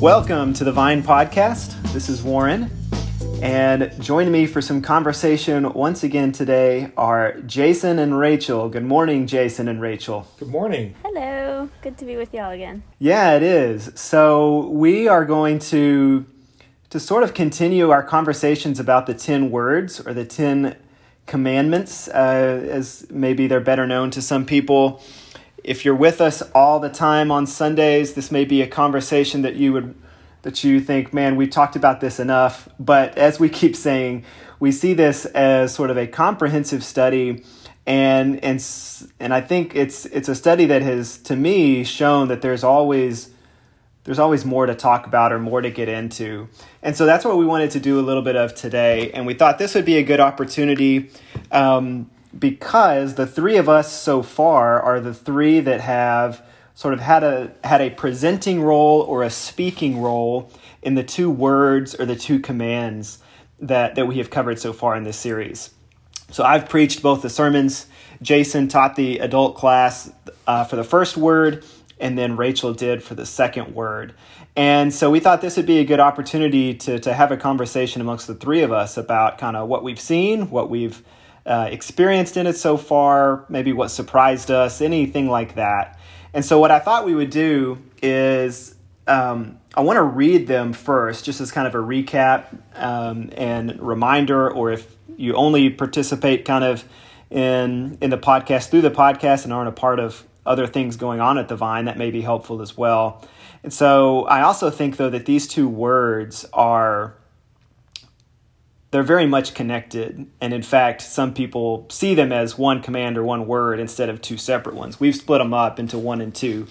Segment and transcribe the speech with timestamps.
[0.00, 1.78] Welcome to the Vine Podcast.
[1.92, 2.70] This is Warren.
[3.42, 8.70] And joining me for some conversation once again today are Jason and Rachel.
[8.70, 10.26] Good morning, Jason and Rachel.
[10.38, 10.94] Good morning.
[11.04, 11.68] Hello.
[11.82, 12.82] Good to be with y'all again.
[12.98, 13.90] Yeah, it is.
[13.94, 16.24] So we are going to
[16.88, 20.76] to sort of continue our conversations about the 10 words or the 10
[21.26, 25.02] commandments, uh, as maybe they're better known to some people.
[25.70, 29.54] If you're with us all the time on Sundays, this may be a conversation that
[29.54, 29.94] you would
[30.42, 32.68] that you think, man, we've talked about this enough.
[32.80, 34.24] But as we keep saying,
[34.58, 37.44] we see this as sort of a comprehensive study
[37.86, 38.60] and and
[39.20, 43.30] and I think it's it's a study that has to me shown that there's always
[44.02, 46.48] there's always more to talk about or more to get into.
[46.82, 49.12] And so that's what we wanted to do a little bit of today.
[49.12, 51.10] And we thought this would be a good opportunity
[51.52, 57.00] um, because the three of us so far are the three that have sort of
[57.00, 60.50] had a had a presenting role or a speaking role
[60.82, 63.18] in the two words or the two commands
[63.58, 65.74] that that we have covered so far in this series.
[66.30, 67.86] So I've preached both the sermons.
[68.22, 70.12] Jason taught the adult class
[70.46, 71.64] uh, for the first word,
[71.98, 74.14] and then Rachel did for the second word.
[74.56, 78.00] And so we thought this would be a good opportunity to, to have a conversation
[78.00, 81.02] amongst the three of us about kind of what we've seen, what we've
[81.46, 85.98] uh, experienced in it so far, maybe what surprised us, anything like that.
[86.32, 88.74] And so what I thought we would do is
[89.06, 93.80] um, I want to read them first, just as kind of a recap um, and
[93.80, 96.84] reminder, or if you only participate kind of
[97.30, 101.20] in in the podcast through the podcast and aren't a part of other things going
[101.20, 103.24] on at the Vine, that may be helpful as well.
[103.62, 107.14] And so I also think though that these two words are
[108.90, 110.26] they're very much connected.
[110.40, 114.20] And in fact, some people see them as one command or one word instead of
[114.20, 114.98] two separate ones.
[114.98, 116.66] We've split them up into one and two.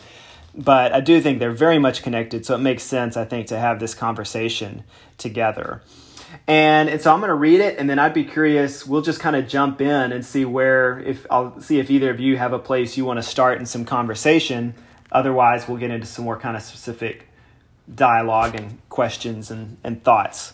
[0.55, 2.45] But I do think they're very much connected.
[2.45, 4.83] So it makes sense, I think, to have this conversation
[5.17, 5.81] together.
[6.47, 8.85] And, and so I'm going to read it, and then I'd be curious.
[8.85, 12.19] We'll just kind of jump in and see where, if I'll see if either of
[12.19, 14.75] you have a place you want to start in some conversation.
[15.11, 17.27] Otherwise, we'll get into some more kind of specific
[17.93, 20.53] dialogue and questions and, and thoughts.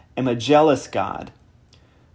[0.17, 1.31] am a jealous God,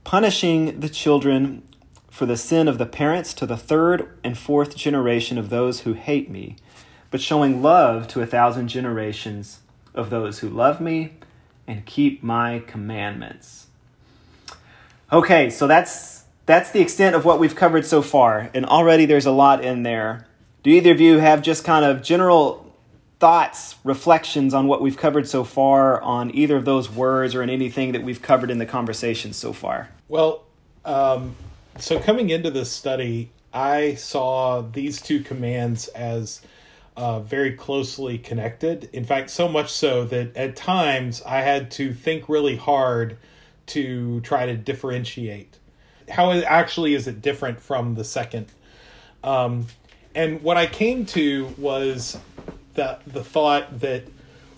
[0.05, 1.63] punishing the children
[2.11, 5.93] for the sin of the parents to the third and fourth generation of those who
[5.93, 6.57] hate me,
[7.11, 9.61] but showing love to a thousand generations
[9.95, 11.13] of those who love me
[11.67, 13.67] and keep my commandments.
[15.13, 19.27] Okay, so that's that's the extent of what we've covered so far, and already there's
[19.27, 20.27] a lot in there.
[20.63, 22.66] Do either of you have just kind of general
[23.19, 27.51] thoughts, reflections on what we've covered so far on either of those words or in
[27.51, 29.89] anything that we've covered in the conversation so far?
[30.09, 30.45] Well,
[30.85, 31.35] um,
[31.79, 36.43] so coming into this study, I saw these two commands as
[36.97, 38.89] uh, very closely connected.
[38.93, 43.19] In fact, so much so that at times I had to think really hard
[43.69, 45.59] to try to differentiate.
[46.09, 48.47] How actually is it different from the second?
[49.25, 49.67] Um,
[50.15, 52.19] and what I came to was
[52.77, 54.05] that the thought that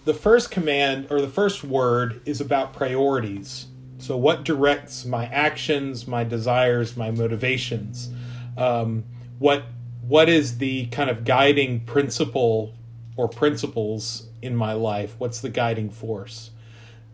[0.04, 3.66] the first command or the first word is about priorities.
[3.98, 8.10] So, what directs my actions, my desires, my motivations?
[8.56, 9.04] Um,
[9.38, 9.64] what
[10.06, 12.74] what is the kind of guiding principle
[13.16, 15.14] or principles in my life?
[15.18, 16.50] What's the guiding force?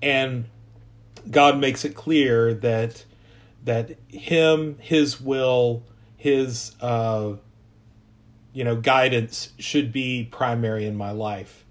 [0.00, 0.44] And
[1.31, 3.04] God makes it clear that
[3.65, 5.83] that Him, His will,
[6.16, 7.34] His uh,
[8.54, 11.65] you know, guidance should be primary in my life.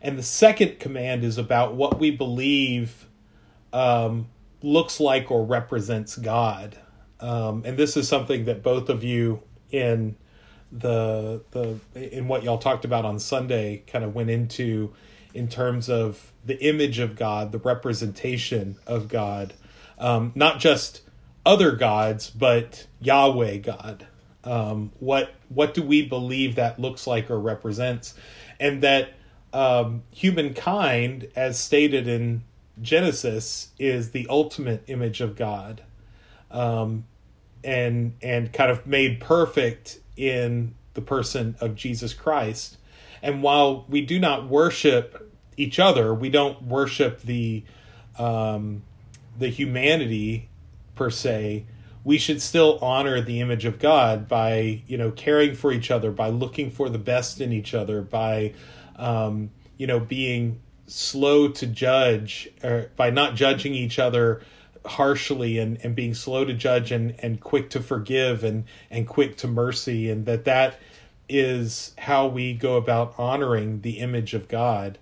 [0.00, 3.08] And the second command is about what we believe
[3.72, 4.28] um,
[4.62, 6.78] looks like or represents God.
[7.20, 10.16] Um, and this is something that both of you in
[10.70, 14.94] the the in what y'all talked about on Sunday kind of went into
[15.34, 19.54] in terms of the image of God, the representation of God,
[19.98, 21.02] um, not just
[21.44, 24.06] other gods, but Yahweh God
[24.44, 28.14] um, what what do we believe that looks like or represents,
[28.60, 29.10] and that
[29.52, 32.42] um, humankind, as stated in
[32.80, 35.82] Genesis, is the ultimate image of God,
[36.50, 37.04] um,
[37.64, 42.76] and and kind of made perfect in the person of Jesus Christ.
[43.22, 46.14] And while we do not worship each other.
[46.14, 47.64] We don't worship the
[48.18, 48.82] um,
[49.38, 50.48] the humanity
[50.94, 51.66] per se.
[52.08, 56.10] We should still honor the image of God by you know caring for each other,
[56.10, 58.54] by looking for the best in each other, by
[58.96, 64.40] um, you know being slow to judge, or by not judging each other
[64.86, 69.36] harshly and, and being slow to judge and, and quick to forgive and, and quick
[69.36, 70.78] to mercy and that that
[71.28, 74.96] is how we go about honoring the image of God.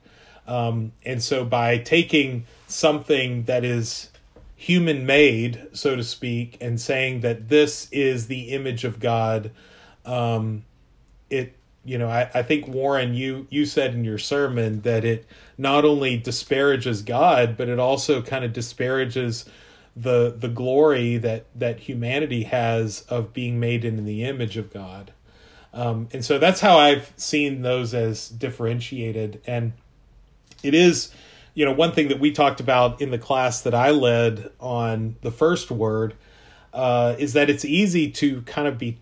[0.48, 4.10] Um, and so by taking something that is
[4.56, 9.50] human made, so to speak, and saying that this is the image of God,
[10.04, 10.64] um,
[11.30, 11.54] it
[11.84, 15.26] you know I, I think Warren you you said in your sermon that it
[15.58, 19.44] not only disparages God, but it also kind of disparages
[19.94, 25.12] the the glory that that humanity has of being made in the image of God.
[25.76, 29.42] Um, and so that's how I've seen those as differentiated.
[29.46, 29.74] And
[30.62, 31.12] it is,
[31.56, 35.16] you know, one thing that we talked about in the class that I led on
[35.22, 36.14] the first word
[36.74, 38.98] uh, is that it's easy to kind of be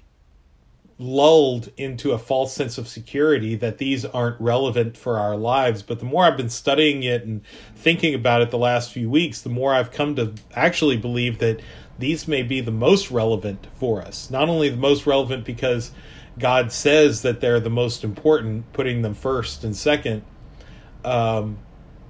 [0.97, 5.83] lulled into a false sense of security that these aren't relevant for our lives.
[5.83, 7.41] But the more I've been studying it and
[7.75, 11.61] thinking about it the last few weeks, the more I've come to actually believe that
[11.99, 14.31] these may be the most relevant for us.
[14.31, 15.91] Not only the most relevant because
[16.39, 20.23] God says that they're the most important, putting them first and second,
[21.05, 21.59] um,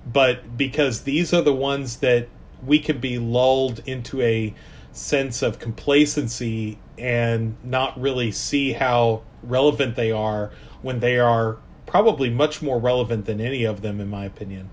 [0.06, 2.29] but because these are the ones that
[2.65, 4.55] we can be lulled into a
[4.93, 10.53] sense of complacency and not really see how relevant they are
[10.83, 14.71] when they are probably much more relevant than any of them, in my opinion.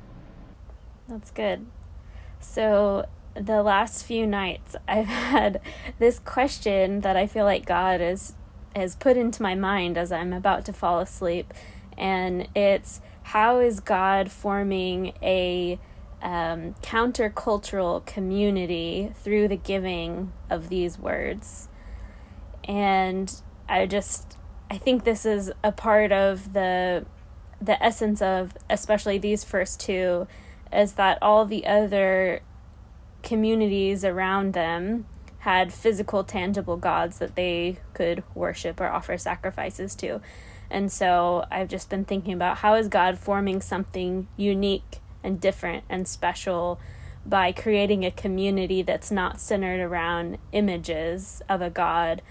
[1.07, 1.65] That's good.
[2.39, 5.61] So, the last few nights, I've had
[5.99, 8.35] this question that I feel like God is
[8.73, 11.53] has put into my mind as I'm about to fall asleep,
[11.97, 13.01] and it's
[13.31, 15.79] how is God forming a
[16.21, 21.67] um, countercultural community through the giving of these words?
[22.63, 24.37] and I just
[24.69, 27.05] I think this is a part of the
[27.61, 30.27] the essence of especially these first two
[30.71, 32.41] is that all the other
[33.23, 35.05] communities around them
[35.39, 40.21] had physical tangible gods that they could worship or offer sacrifices to.
[40.71, 45.83] And so I've just been thinking about how is God forming something unique and different
[45.89, 46.79] and special
[47.25, 52.23] by creating a community that's not centered around images of a god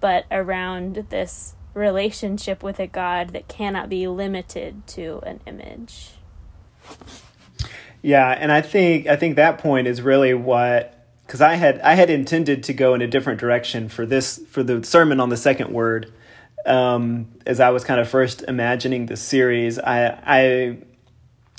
[0.00, 6.10] but around this relationship with a God that cannot be limited to an image.
[8.02, 11.94] Yeah, and I think I think that point is really what because I had I
[11.94, 15.36] had intended to go in a different direction for this for the sermon on the
[15.36, 16.12] second word.
[16.68, 20.78] Um, as I was kind of first imagining the series, I I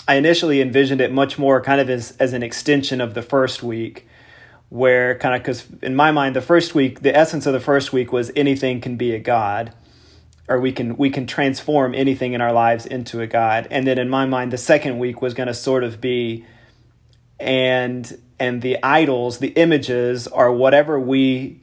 [0.07, 3.63] I initially envisioned it much more kind of as as an extension of the first
[3.63, 4.07] week,
[4.69, 7.91] where kind of because in my mind the first week the essence of the first
[7.91, 9.73] week was anything can be a god
[10.49, 13.67] or we can we can transform anything in our lives into a god.
[13.69, 16.45] And then in my mind the second week was going to sort of be
[17.39, 21.61] and and the idols the images are whatever we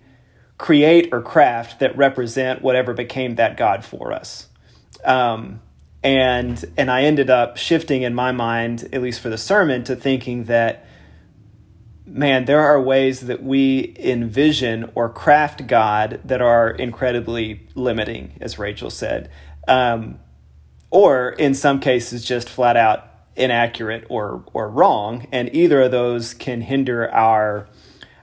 [0.58, 4.48] create or craft that represent whatever became that god for us.
[5.05, 5.60] Um,
[6.03, 9.96] and and i ended up shifting in my mind at least for the sermon to
[9.96, 10.86] thinking that
[12.06, 18.58] man, there are ways that we envision or craft God that are incredibly limiting, as
[18.58, 19.29] Rachel said,
[19.67, 20.20] um,
[20.91, 26.32] or in some cases just flat out inaccurate or or wrong, and either of those
[26.32, 27.69] can hinder our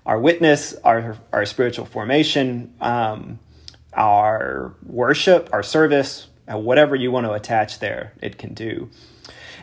[0.05, 3.39] our witness, our our spiritual formation, um,
[3.93, 8.89] our worship, our service, whatever you want to attach there, it can do.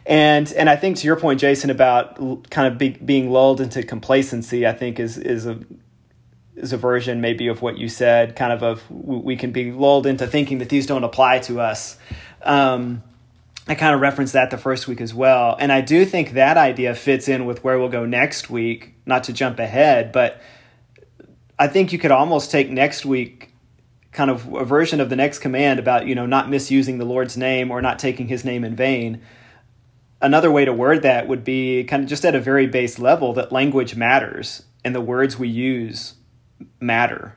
[0.07, 3.83] And and I think to your point, Jason, about kind of be, being lulled into
[3.83, 5.61] complacency, I think is is a
[6.57, 10.07] is a version maybe of what you said, kind of of we can be lulled
[10.07, 11.99] into thinking that these don't apply to us.
[12.43, 13.03] Um,
[13.71, 16.57] I kind of referenced that the first week as well, and I do think that
[16.57, 18.95] idea fits in with where we'll go next week.
[19.07, 20.43] Not to jump ahead, but
[21.59, 23.55] I think you could almost take next week
[24.13, 27.37] kind of a version of the next command about you know not misusing the Lord's
[27.37, 29.23] name or not taking His name in vain
[30.21, 33.33] another way to word that would be kind of just at a very base level
[33.35, 36.15] that language matters and the words we use
[36.81, 37.37] matter.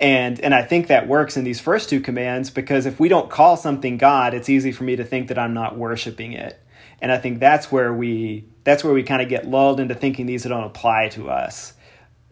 [0.00, 3.28] And and I think that works in these first two commands because if we don't
[3.28, 6.58] call something God, it's easy for me to think that I'm not worshiping it.
[7.02, 10.24] And I think that's where we that's where we kind of get lulled into thinking
[10.24, 11.74] these don't apply to us.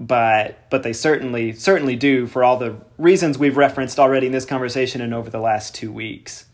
[0.00, 4.46] But but they certainly certainly do for all the reasons we've referenced already in this
[4.46, 6.46] conversation and over the last 2 weeks.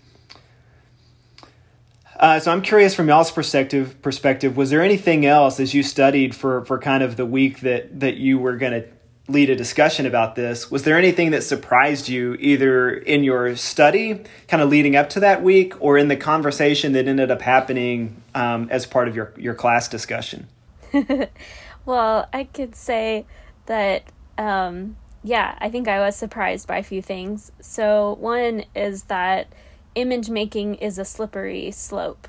[2.18, 4.00] Uh, so I'm curious from y'all's perspective.
[4.02, 8.00] Perspective, was there anything else as you studied for for kind of the week that
[8.00, 8.88] that you were going to
[9.28, 10.70] lead a discussion about this?
[10.70, 15.20] Was there anything that surprised you either in your study, kind of leading up to
[15.20, 19.32] that week, or in the conversation that ended up happening um, as part of your
[19.36, 20.48] your class discussion?
[21.86, 23.26] well, I could say
[23.66, 24.04] that.
[24.36, 27.50] Um, yeah, I think I was surprised by a few things.
[27.58, 29.46] So, one is that
[29.94, 32.28] image making is a slippery slope.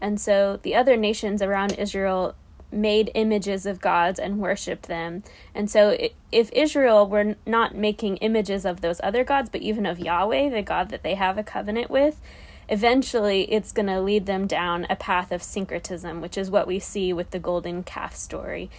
[0.00, 2.34] And so the other nations around Israel
[2.70, 5.22] made images of gods and worshiped them.
[5.54, 5.96] And so
[6.32, 10.62] if Israel were not making images of those other gods, but even of Yahweh, the
[10.62, 12.20] God that they have a covenant with,
[12.68, 16.78] eventually it's going to lead them down a path of syncretism, which is what we
[16.78, 18.70] see with the golden calf story.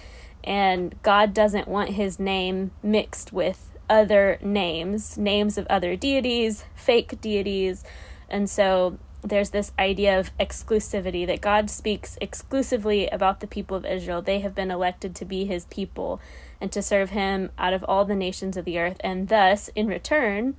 [0.43, 7.19] And God doesn't want his name mixed with other names, names of other deities, fake
[7.21, 7.83] deities,
[8.29, 13.85] and so there's this idea of exclusivity that God speaks exclusively about the people of
[13.85, 14.21] Israel.
[14.21, 16.21] They have been elected to be his people
[16.61, 18.97] and to serve him out of all the nations of the earth.
[18.99, 20.55] And thus, in return,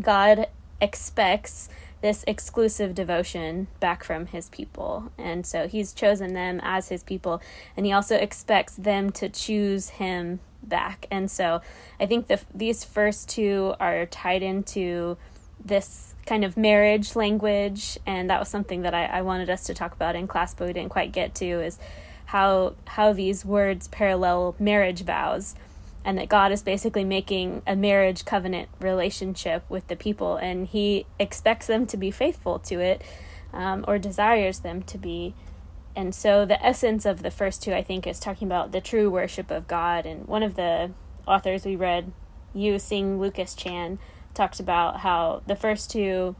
[0.00, 0.48] God
[0.80, 1.68] expects
[2.00, 5.10] this exclusive devotion back from his people.
[5.16, 7.40] And so he's chosen them as his people,
[7.76, 11.06] and he also expects them to choose him back.
[11.10, 11.62] And so
[11.98, 15.16] I think the, these first two are tied into
[15.64, 19.74] this kind of marriage language, and that was something that I, I wanted us to
[19.74, 21.78] talk about in class, but we didn't quite get to, is
[22.26, 25.54] how how these words parallel marriage vows
[26.04, 31.06] and that God is basically making a marriage covenant relationship with the people, and He
[31.18, 33.02] expects them to be faithful to it,
[33.52, 35.34] um, or desires them to be.
[35.96, 39.10] And so, the essence of the first two, I think, is talking about the true
[39.10, 40.04] worship of God.
[40.04, 40.90] And one of the
[41.26, 42.12] authors we read,
[42.54, 43.98] Yiu Sing Lucas Chan,
[44.34, 46.36] talks about how the first two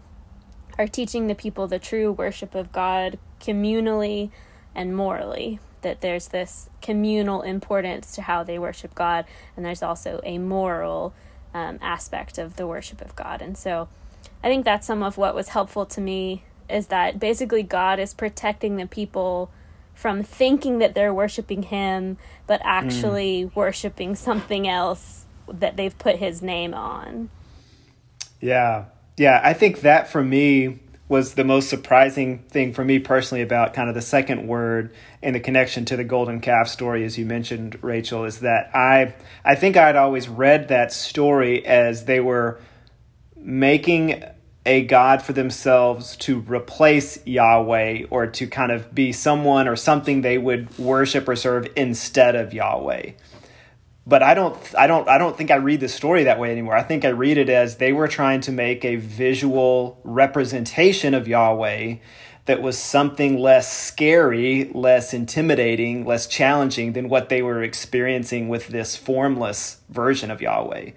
[0.79, 4.31] are teaching the people the true worship of God communally
[4.75, 5.61] and morally.
[5.83, 11.13] That there's this communal importance to how they worship God, and there's also a moral
[11.53, 13.43] um, aspect of the worship of God.
[13.43, 13.89] And so
[14.43, 18.15] I think that's some of what was helpful to me is that basically God is
[18.15, 19.51] protecting the people
[19.95, 23.55] from thinking that they're worshiping Him, but actually mm.
[23.55, 27.31] worshiping something else that they've put His name on.
[28.45, 28.85] Yeah.
[29.17, 29.41] Yeah.
[29.43, 33.89] I think that for me was the most surprising thing for me personally about kind
[33.89, 37.79] of the second word and the connection to the golden calf story as you mentioned
[37.83, 42.61] Rachel is that I I think I'd always read that story as they were
[43.37, 44.25] making
[44.67, 50.21] a god for themselves to replace Yahweh or to kind of be someone or something
[50.21, 53.13] they would worship or serve instead of Yahweh
[54.07, 56.77] but I don't I don't I don't think I read the story that way anymore.
[56.77, 61.27] I think I read it as they were trying to make a visual representation of
[61.27, 61.97] Yahweh
[62.47, 68.69] that was something less scary, less intimidating, less challenging than what they were experiencing with
[68.69, 70.91] this formless version of Yahweh.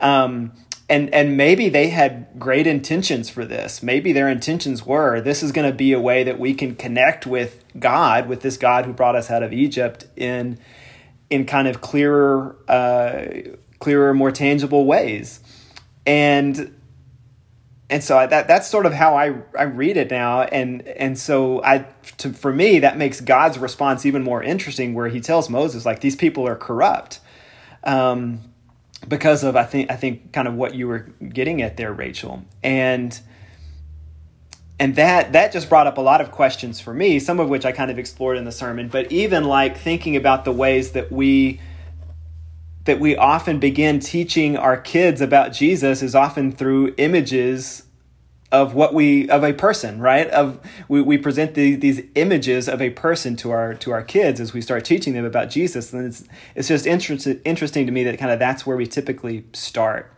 [0.00, 0.52] Um,
[0.88, 3.82] and and maybe they had great intentions for this.
[3.84, 7.24] Maybe their intentions were this is going to be a way that we can connect
[7.24, 10.58] with God, with this God who brought us out of Egypt in
[11.30, 13.26] in kind of clearer, uh,
[13.78, 15.40] clearer, more tangible ways,
[16.06, 16.74] and
[17.90, 21.18] and so I, that that's sort of how I I read it now, and and
[21.18, 21.86] so I
[22.18, 26.00] to, for me that makes God's response even more interesting, where He tells Moses like
[26.00, 27.20] these people are corrupt,
[27.84, 28.40] um,
[29.06, 32.44] because of I think I think kind of what you were getting at there, Rachel,
[32.62, 33.18] and
[34.78, 37.64] and that that just brought up a lot of questions for me some of which
[37.64, 41.10] i kind of explored in the sermon but even like thinking about the ways that
[41.10, 41.60] we
[42.84, 47.84] that we often begin teaching our kids about jesus is often through images
[48.50, 50.28] of what we of a person right?
[50.28, 50.58] Of
[50.88, 54.52] we, we present the, these images of a person to our to our kids as
[54.54, 55.92] we start teaching them about jesus.
[55.92, 59.44] And it's it's just interesting interesting to me that kind of that's where we typically
[59.52, 60.12] start.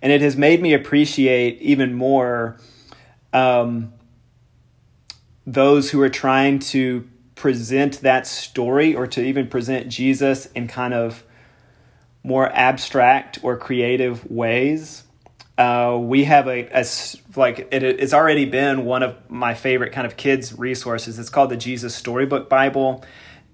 [0.00, 2.58] And it has made me appreciate even more
[3.32, 3.92] um,
[5.46, 10.94] those who are trying to present that story or to even present Jesus in kind
[10.94, 11.24] of
[12.22, 15.04] more abstract or creative ways.
[15.58, 16.84] Uh, we have a, a
[17.36, 21.18] like it, it's already been one of my favorite kind of kids resources.
[21.18, 23.04] It's called the Jesus Storybook Bible.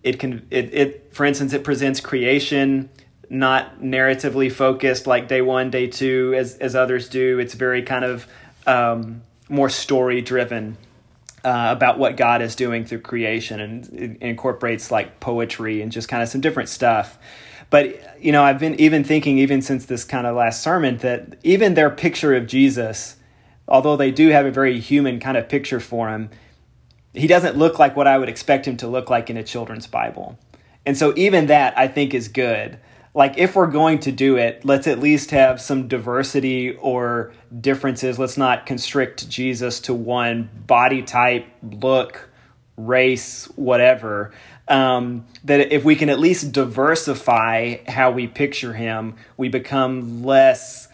[0.03, 2.89] It can it, it for instance it presents creation
[3.29, 7.39] not narratively focused like day one, day two as as others do.
[7.39, 8.27] It's very kind of
[8.67, 10.79] um, more story driven
[11.45, 16.23] uh, about what God is doing through creation and incorporates like poetry and just kind
[16.23, 17.19] of some different stuff.
[17.71, 21.39] But, you know, I've been even thinking, even since this kind of last sermon, that
[21.43, 23.17] even their picture of Jesus,
[23.69, 26.31] although they do have a very human kind of picture for him,
[27.15, 29.87] he doesn't look like what I would expect him to look like in a children's
[29.87, 30.39] Bible.
[30.85, 32.79] And so even that I think is good.
[33.13, 38.19] Like if we're going to do it, let's at least have some diversity or differences.
[38.19, 42.31] Let's not constrict Jesus to one body type, look,
[42.77, 44.33] race, whatever.
[44.69, 50.87] Um, that if we can at least diversify how we picture him, we become less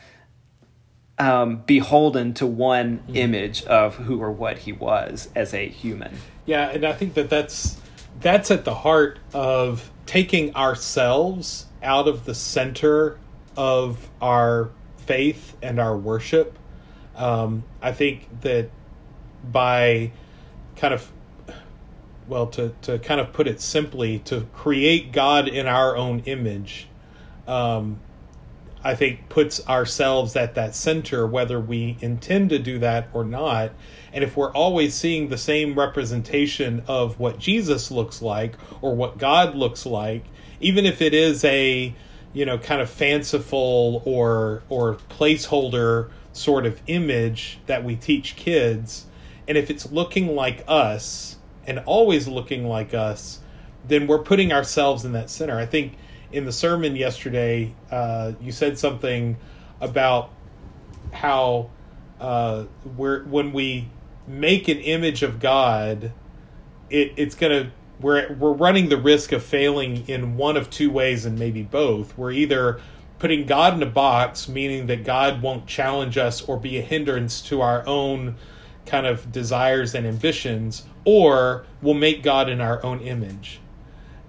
[1.18, 3.16] um, beholden to one mm-hmm.
[3.16, 6.16] image of who or what he was as a human.
[6.46, 7.78] Yeah, and I think that that's
[8.20, 13.18] that's at the heart of taking ourselves out of the center
[13.56, 16.58] of our faith and our worship.
[17.14, 18.68] Um, I think that
[19.50, 20.12] by
[20.76, 21.10] kind of
[22.28, 26.88] well to, to kind of put it simply to create god in our own image
[27.46, 28.00] um,
[28.86, 33.72] I think puts ourselves at that center, whether we intend to do that or not.
[34.12, 39.18] And if we're always seeing the same representation of what Jesus looks like or what
[39.18, 40.24] God looks like,
[40.60, 41.94] even if it is a
[42.32, 49.06] you know kind of fanciful or or placeholder sort of image that we teach kids,
[49.48, 51.36] and if it's looking like us
[51.66, 53.40] and always looking like us,
[53.88, 55.58] then we're putting ourselves in that center.
[55.58, 55.94] I think
[56.32, 59.36] in the sermon yesterday, uh, you said something
[59.80, 60.30] about
[61.12, 61.70] how
[62.20, 62.64] uh,
[62.96, 63.88] we're when we
[64.26, 66.12] make an image of God,
[66.90, 67.70] it, it's gonna
[68.00, 72.16] we're we're running the risk of failing in one of two ways and maybe both.
[72.16, 72.80] We're either
[73.18, 77.40] putting God in a box, meaning that God won't challenge us or be a hindrance
[77.42, 78.36] to our own
[78.84, 83.60] kind of desires and ambitions, or we'll make God in our own image.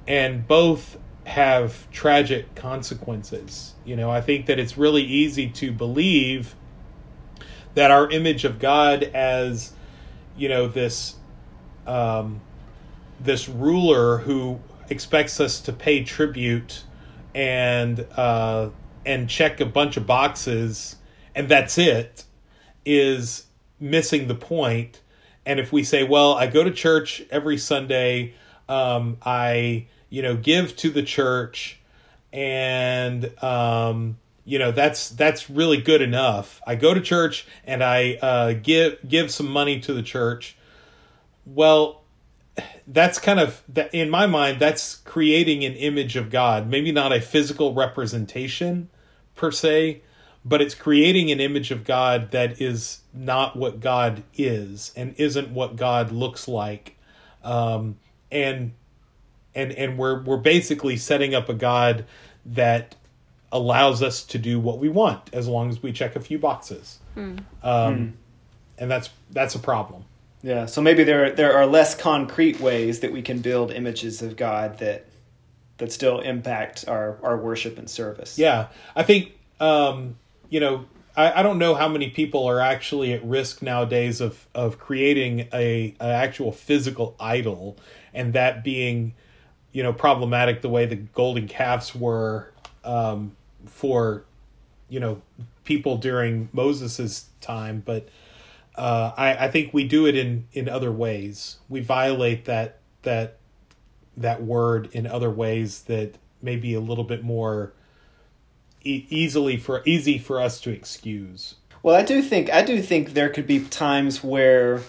[0.07, 3.73] And both have tragic consequences.
[3.83, 6.55] You know, I think that it's really easy to believe
[7.73, 9.73] that our image of God as,
[10.37, 11.15] you know, this
[11.85, 12.41] um,
[13.19, 16.83] this ruler who expects us to pay tribute
[17.35, 18.69] and uh,
[19.05, 20.95] and check a bunch of boxes
[21.35, 22.23] and that's it
[22.85, 23.45] is
[23.79, 25.01] missing the point.
[25.45, 28.33] And if we say, well, I go to church every Sunday,
[28.67, 31.79] um, I you know give to the church
[32.31, 38.13] and um, you know that's that's really good enough i go to church and i
[38.15, 40.55] uh, give give some money to the church
[41.45, 41.96] well
[42.87, 47.21] that's kind of in my mind that's creating an image of god maybe not a
[47.21, 48.89] physical representation
[49.35, 50.01] per se
[50.45, 55.49] but it's creating an image of god that is not what god is and isn't
[55.49, 56.97] what god looks like
[57.43, 57.97] um,
[58.31, 58.73] and
[59.55, 62.05] and and we're we're basically setting up a god
[62.45, 62.95] that
[63.51, 66.99] allows us to do what we want as long as we check a few boxes.
[67.13, 67.37] Hmm.
[67.63, 68.09] Um, hmm.
[68.77, 70.05] And that's that's a problem.
[70.41, 70.65] Yeah.
[70.65, 74.79] So maybe there there are less concrete ways that we can build images of God
[74.79, 75.05] that
[75.77, 78.37] that still impact our our worship and service.
[78.37, 80.17] Yeah, I think um,
[80.49, 84.47] you know I, I don't know how many people are actually at risk nowadays of
[84.53, 87.77] of creating a, a actual physical idol
[88.13, 89.15] and that being
[89.71, 92.51] you know problematic the way the golden calves were
[92.83, 94.23] um, for
[94.89, 95.21] you know
[95.63, 98.07] people during Moses's time, but
[98.77, 101.57] uh, I, I think we do it in in other ways.
[101.67, 103.37] We violate that that
[104.15, 107.73] that word in other ways that may be a little bit more
[108.83, 111.55] e- easily for easy for us to excuse.
[111.83, 114.81] Well, I do think I do think there could be times where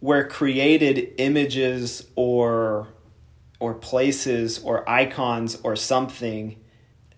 [0.00, 2.88] where created images or
[3.60, 6.56] or places or icons or something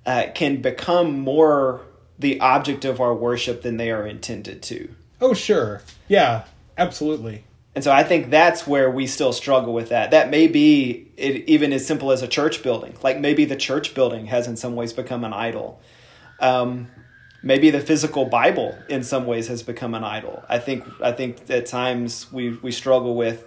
[0.06, 1.82] uh, can become more
[2.18, 4.94] the object of our worship than they are intended to.
[5.20, 5.82] Oh, sure.
[6.08, 6.44] Yeah,
[6.78, 7.44] absolutely.
[7.74, 10.10] And so I think that's where we still struggle with that.
[10.10, 12.96] That may be it, even as simple as a church building.
[13.02, 15.80] Like maybe the church building has in some ways become an idol.
[16.40, 16.88] Um,
[17.42, 20.42] maybe the physical Bible in some ways has become an idol.
[20.48, 23.44] I think I think at times we we struggle with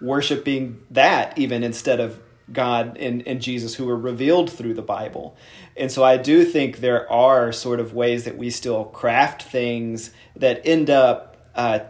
[0.00, 2.20] worshiping that even instead of
[2.52, 5.36] God and, and Jesus who were revealed through the Bible.
[5.76, 10.10] And so I do think there are sort of ways that we still craft things
[10.36, 11.80] that end up uh,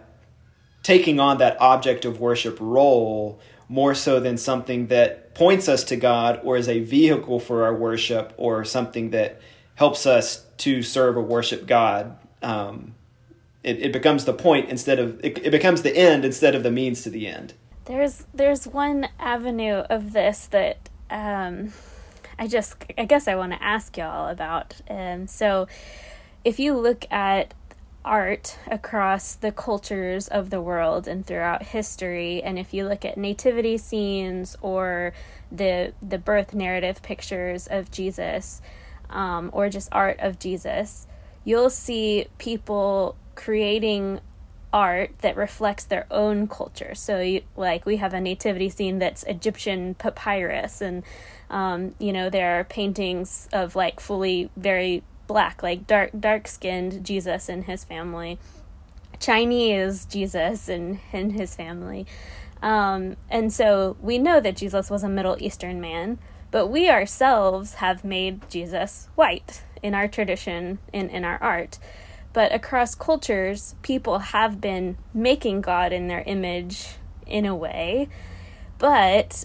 [0.83, 5.96] taking on that object of worship role more so than something that points us to
[5.96, 9.40] God or is a vehicle for our worship or something that
[9.77, 12.18] helps us to serve or worship God.
[12.42, 12.94] Um,
[13.62, 16.70] it, it becomes the point instead of, it, it becomes the end instead of the
[16.70, 17.55] means to the end.
[17.85, 21.73] There's there's one avenue of this that um,
[22.38, 24.77] I just I guess I want to ask y'all about.
[24.88, 25.66] Um, so
[26.45, 27.55] if you look at
[28.05, 32.42] art across the cultures of the world and throughout history.
[32.42, 35.12] And if you look at nativity scenes or
[35.51, 38.61] the the birth narrative pictures of Jesus,
[39.11, 41.07] um, or just art of Jesus,
[41.45, 44.21] you'll see people creating
[44.72, 46.94] art that reflects their own culture.
[46.94, 51.02] So, you, like, we have a nativity scene that's Egyptian papyrus, and
[51.50, 57.04] um, you know there are paintings of like fully very black, like dark dark skinned
[57.04, 58.38] Jesus and his family,
[59.20, 62.06] Chinese Jesus and and his family.
[62.62, 66.18] Um, and so we know that Jesus was a Middle Eastern man,
[66.52, 71.78] but we ourselves have made Jesus white in our tradition, in, in our art.
[72.33, 76.88] But across cultures, people have been making God in their image
[77.27, 78.09] in a way.
[78.79, 79.45] But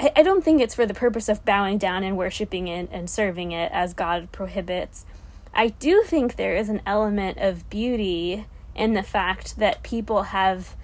[0.00, 3.50] I, don't think it's for the purpose of bowing down and worshiping it and serving
[3.50, 5.04] it as God prohibits.
[5.52, 10.76] I do think there is an element of beauty in the fact that people have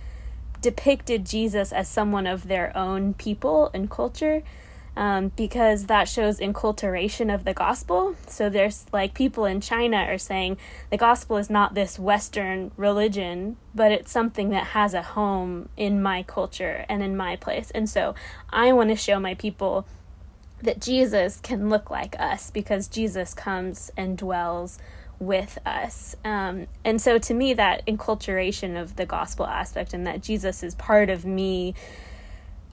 [0.60, 4.42] depicted Jesus as someone of their own people and culture
[4.96, 8.14] um, because that shows enculturation of the gospel.
[8.28, 10.58] So there's like people in China are saying
[10.90, 16.00] the gospel is not this Western religion, but it's something that has a home in
[16.00, 17.70] my culture and in my place.
[17.72, 18.14] And so
[18.50, 19.86] I want to show my people
[20.62, 24.78] that Jesus can look like us because Jesus comes and dwells
[25.18, 26.16] with us.
[26.24, 30.74] Um, and so to me, that enculturation of the gospel aspect and that Jesus is
[30.74, 31.74] part of me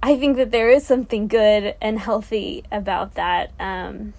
[0.03, 3.51] I think that there is something good and healthy about that.
[3.59, 4.13] Um,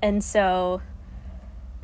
[0.00, 0.80] and so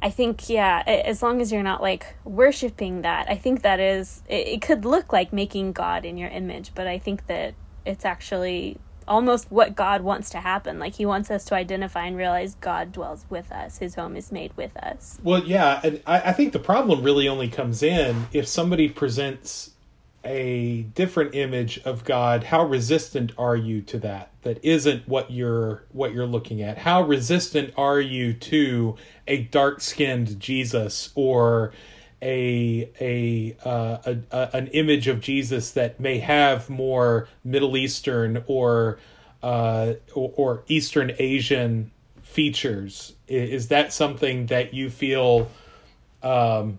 [0.00, 4.22] I think, yeah, as long as you're not like worshiping that, I think that is,
[4.28, 8.04] it, it could look like making God in your image, but I think that it's
[8.04, 10.78] actually almost what God wants to happen.
[10.78, 13.78] Like he wants us to identify and realize God dwells with us.
[13.78, 15.18] His home is made with us.
[15.22, 19.71] Well, yeah, and I, I think the problem really only comes in if somebody presents
[20.24, 24.30] a different image of God, how resistant are you to that?
[24.42, 26.78] That isn't what you're what you're looking at.
[26.78, 31.72] How resistant are you to a dark-skinned Jesus or
[32.20, 38.44] a a, uh, a, a an image of Jesus that may have more Middle Eastern
[38.46, 38.98] or
[39.42, 41.90] uh, or, or Eastern Asian
[42.22, 43.14] features?
[43.28, 45.50] Is that something that you feel,
[46.22, 46.78] um,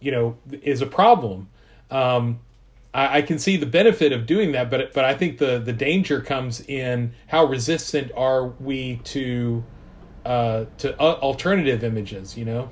[0.00, 1.48] you know, is a problem?
[1.90, 2.40] Um,
[2.94, 5.72] I, I can see the benefit of doing that, but but I think the the
[5.72, 9.64] danger comes in how resistant are we to
[10.24, 12.70] uh, to uh, alternative images, you know.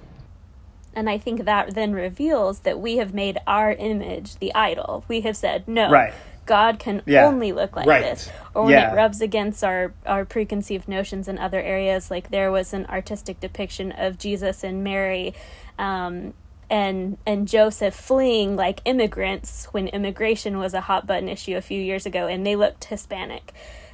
[0.94, 5.04] And I think that then reveals that we have made our image the idol.
[5.08, 5.90] We have said no.
[5.90, 6.14] Right.
[6.44, 7.24] God can yeah.
[7.24, 8.02] only look like right.
[8.02, 8.28] this.
[8.54, 8.92] Or when yeah.
[8.92, 13.38] it rubs against our, our preconceived notions in other areas, like there was an artistic
[13.40, 15.34] depiction of Jesus and Mary
[15.78, 16.34] um,
[16.72, 21.80] and and Joseph fleeing like immigrants when immigration was a hot button issue a few
[21.80, 23.52] years ago and they looked Hispanic.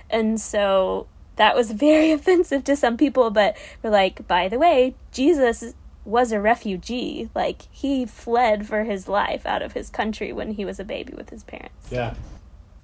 [0.09, 4.95] And so that was very offensive to some people, but we're like, by the way,
[5.11, 7.29] Jesus was a refugee.
[7.35, 11.15] Like he fled for his life out of his country when he was a baby
[11.15, 11.91] with his parents.
[11.91, 12.15] Yeah.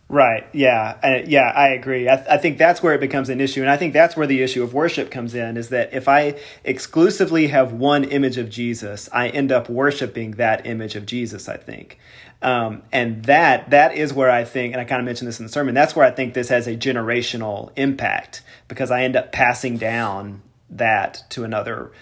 [0.09, 0.47] Right.
[0.53, 0.99] Yeah.
[1.03, 1.51] Uh, yeah.
[1.55, 2.09] I agree.
[2.09, 4.27] I, th- I, think that's where it becomes an issue, and I think that's where
[4.27, 5.57] the issue of worship comes in.
[5.57, 10.67] Is that if I exclusively have one image of Jesus, I end up worshiping that
[10.67, 11.49] image of Jesus.
[11.49, 11.99] I think,
[12.43, 15.47] um, and that that is where I think, and I kind of mentioned this in
[15.47, 15.75] the sermon.
[15.75, 20.43] That's where I think this has a generational impact because I end up passing down
[20.69, 21.93] that to another,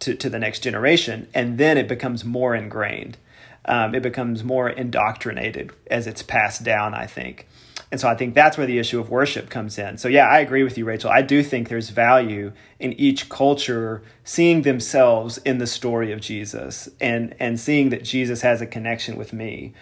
[0.00, 3.18] to to the next generation, and then it becomes more ingrained.
[3.66, 6.94] Um, it becomes more indoctrinated as it's passed down.
[6.94, 7.46] I think.
[7.90, 9.98] And so I think that's where the issue of worship comes in.
[9.98, 11.10] So, yeah, I agree with you, Rachel.
[11.10, 16.88] I do think there's value in each culture seeing themselves in the story of Jesus
[17.00, 19.72] and, and seeing that Jesus has a connection with me.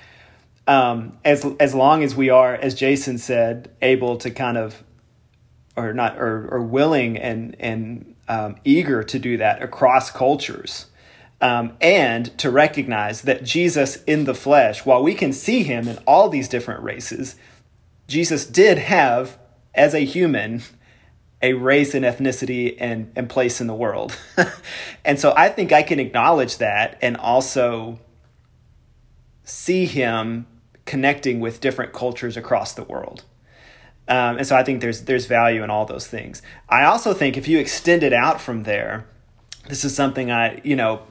[0.66, 4.82] Um, as, as long as we are, as Jason said, able to kind of,
[5.76, 10.86] or not, or, or willing and, and um, eager to do that across cultures.
[11.40, 15.96] Um, and to recognize that Jesus in the flesh, while we can see him in
[15.98, 17.36] all these different races,
[18.08, 19.38] Jesus did have,
[19.74, 20.62] as a human,
[21.40, 24.18] a race and ethnicity and, and place in the world.
[25.04, 28.00] and so I think I can acknowledge that and also
[29.44, 30.46] see him
[30.84, 33.24] connecting with different cultures across the world.
[34.08, 36.40] Um, and so I think there's there's value in all those things.
[36.68, 39.06] I also think if you extend it out from there,
[39.68, 41.02] this is something I you know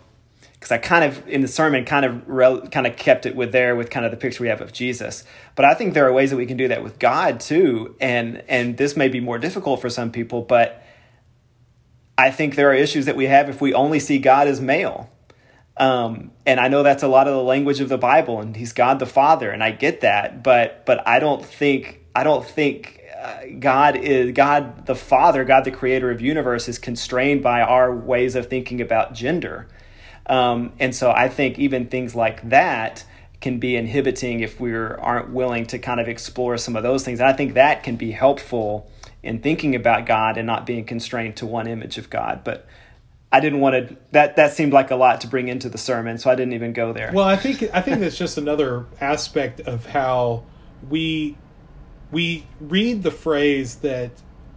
[0.60, 3.76] because I kind of in the sermon kind of kind of kept it with there
[3.76, 5.24] with kind of the picture we have of Jesus.
[5.56, 8.44] But I think there are ways that we can do that with God too, and
[8.48, 10.84] and this may be more difficult for some people, but
[12.18, 15.12] I think there are issues that we have if we only see God as male.
[15.80, 18.74] Um, and I know that's a lot of the language of the Bible, and He's
[18.74, 20.42] God the Father, and I get that.
[20.42, 25.66] But but I don't think I don't think uh, God is God the Father, God
[25.66, 29.68] the Creator of universe, is constrained by our ways of thinking about gender.
[30.28, 33.06] Um, and so I think even things like that
[33.40, 37.20] can be inhibiting if we aren't willing to kind of explore some of those things.
[37.20, 38.90] And I think that can be helpful
[39.24, 42.44] in thinking about God and not being constrained to one image of God.
[42.44, 42.68] But
[43.32, 43.98] I didn't want to.
[44.12, 46.74] That that seemed like a lot to bring into the sermon, so I didn't even
[46.74, 47.12] go there.
[47.14, 50.44] Well, I think I think that's just another aspect of how
[50.90, 51.38] we
[52.12, 54.12] we read the phrase that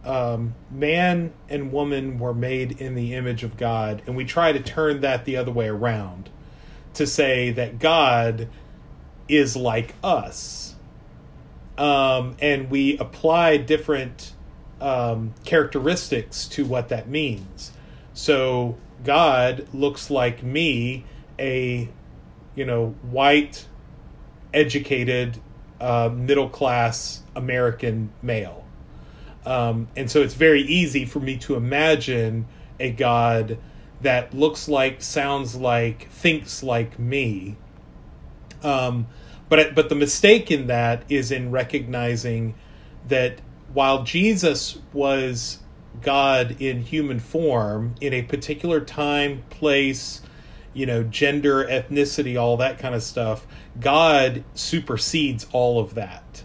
[0.04, 4.60] um, man and woman were made in the image of God, and we try to
[4.60, 6.30] turn that the other way around
[6.94, 8.48] to say that God
[9.28, 10.74] is like us,
[11.78, 14.32] um, and we apply different
[14.80, 17.72] um, characteristics to what that means.
[18.14, 21.04] So God looks like me,
[21.38, 21.88] a
[22.54, 23.66] you know white,
[24.52, 25.38] educated,
[25.80, 28.64] uh, middle class American male,
[29.46, 32.46] um, and so it's very easy for me to imagine
[32.78, 33.58] a God
[34.02, 37.56] that looks like, sounds like, thinks like me.
[38.62, 39.06] Um,
[39.48, 42.54] but but the mistake in that is in recognizing
[43.08, 43.40] that
[43.72, 45.58] while Jesus was
[46.02, 50.22] God in human form in a particular time, place,
[50.72, 53.46] you know, gender, ethnicity, all that kind of stuff,
[53.80, 56.44] God supersedes all of that.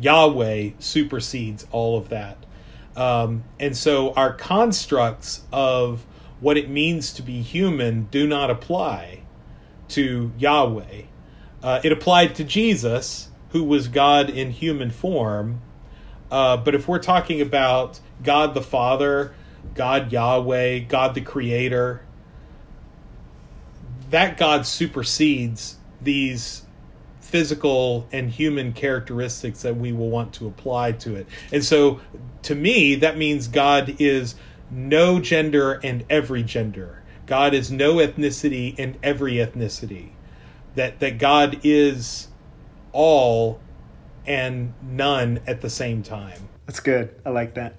[0.00, 2.38] Yahweh supersedes all of that.
[2.96, 6.04] Um, and so our constructs of
[6.40, 9.20] what it means to be human do not apply
[9.88, 11.02] to Yahweh.
[11.62, 15.60] Uh, it applied to Jesus, who was God in human form.
[16.30, 19.34] Uh, but if we're talking about God the Father,
[19.74, 22.02] God Yahweh, God the Creator,
[24.10, 26.62] that God supersedes these
[27.30, 31.28] physical and human characteristics that we will want to apply to it.
[31.52, 32.00] And so
[32.42, 34.34] to me, that means God is
[34.70, 37.02] no gender and every gender.
[37.26, 40.10] God is no ethnicity and every ethnicity.
[40.74, 42.28] That that God is
[42.92, 43.60] all
[44.26, 46.48] and none at the same time.
[46.66, 47.14] That's good.
[47.24, 47.74] I like that.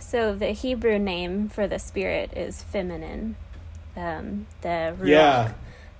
[0.00, 3.36] So the Hebrew name for the spirit is feminine.
[3.96, 5.08] Um, the ruach.
[5.08, 5.52] Yeah.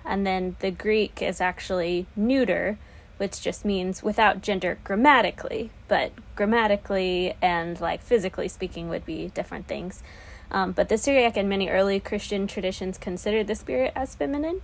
[0.08, 2.78] And then the Greek is actually neuter,
[3.18, 9.68] which just means without gender grammatically, but grammatically and like physically speaking would be different
[9.68, 10.02] things.
[10.50, 14.62] Um, but the Syriac and many early Christian traditions considered the spirit as feminine.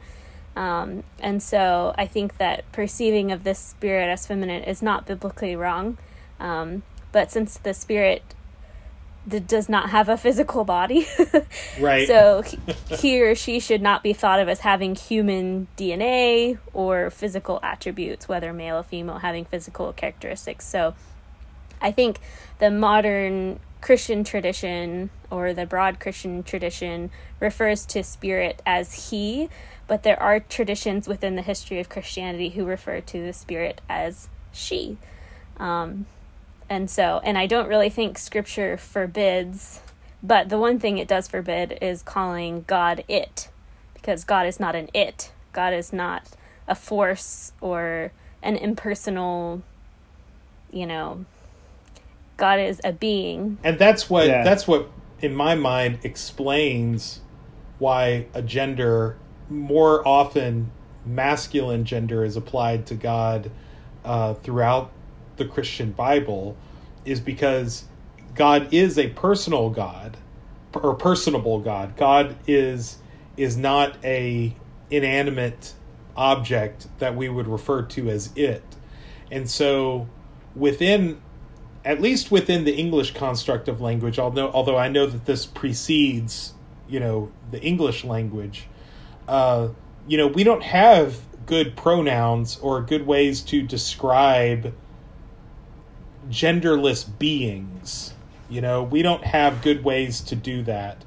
[0.56, 5.54] Um, and so I think that perceiving of this spirit as feminine is not biblically
[5.54, 5.98] wrong.
[6.40, 8.22] Um, but since the spirit
[9.26, 11.06] that does not have a physical body.
[11.80, 12.06] right.
[12.06, 12.58] So he,
[12.96, 18.28] he or she should not be thought of as having human DNA or physical attributes,
[18.28, 20.66] whether male or female, having physical characteristics.
[20.66, 20.94] So
[21.80, 22.20] I think
[22.58, 27.10] the modern Christian tradition or the broad Christian tradition
[27.40, 29.48] refers to spirit as he,
[29.86, 34.28] but there are traditions within the history of Christianity who refer to the spirit as
[34.52, 34.96] she.
[35.58, 36.06] Um,
[36.68, 39.80] and so, and I don't really think scripture forbids,
[40.22, 43.48] but the one thing it does forbid is calling God it,
[43.94, 45.32] because God is not an it.
[45.52, 46.30] God is not
[46.66, 49.62] a force or an impersonal,
[50.70, 51.24] you know,
[52.36, 53.58] God is a being.
[53.62, 54.42] And that's what yeah.
[54.42, 54.88] that's what
[55.20, 57.20] in my mind explains
[57.78, 59.16] why a gender
[59.48, 60.70] more often
[61.06, 63.50] masculine gender is applied to God
[64.04, 64.90] uh, throughout
[65.36, 66.56] the Christian Bible
[67.04, 67.84] is because
[68.34, 70.16] God is a personal God
[70.74, 71.96] or personable God.
[71.96, 72.98] God is
[73.36, 74.54] is not a
[74.90, 75.74] inanimate
[76.16, 78.62] object that we would refer to as it.
[79.30, 80.08] And so
[80.54, 81.20] within
[81.84, 86.54] at least within the English construct of language, although although I know that this precedes,
[86.88, 88.66] you know, the English language,
[89.28, 89.68] uh,
[90.06, 94.74] you know, we don't have good pronouns or good ways to describe
[96.30, 98.14] genderless beings.
[98.48, 101.04] You know, we don't have good ways to do that.